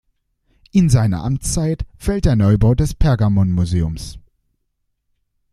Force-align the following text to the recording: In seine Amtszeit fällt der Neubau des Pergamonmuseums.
In 0.71 0.89
seine 0.89 1.19
Amtszeit 1.19 1.85
fällt 1.95 2.25
der 2.25 2.35
Neubau 2.35 2.73
des 2.73 2.95
Pergamonmuseums. 2.95 4.17